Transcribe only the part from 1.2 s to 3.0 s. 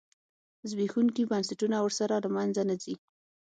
بنسټونه ورسره له منځه نه ځي.